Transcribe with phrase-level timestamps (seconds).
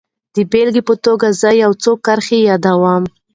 [0.35, 3.03] د بېلګې په توګه زه يې يو څو کرښې يادوم.